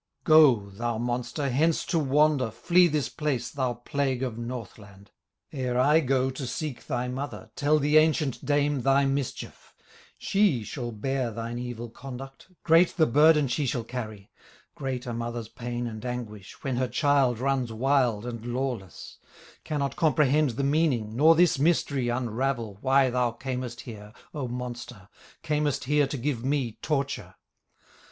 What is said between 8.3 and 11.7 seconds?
dame thy mischief; She shall bear thine